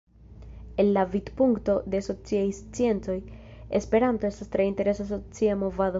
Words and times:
El 0.77 0.87
la 0.95 1.03
vidpunkto 1.15 1.75
de 1.95 2.01
sociaj 2.07 2.47
sciencoj, 2.61 3.19
Esperanto 3.81 4.29
estas 4.33 4.53
tre 4.57 4.71
interesa 4.75 5.11
socia 5.15 5.61
movado. 5.67 5.89